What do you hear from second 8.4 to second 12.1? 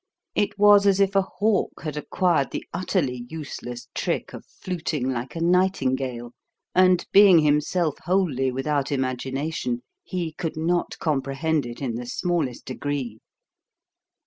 without imagination, he could not comprehend it in the